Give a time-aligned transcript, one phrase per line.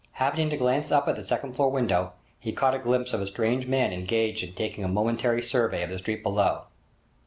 [0.13, 3.27] Happening to glance up at the second floor window, he caught a glimpse of a
[3.27, 6.61] strange man engaged in taking a momentary survey of the street below.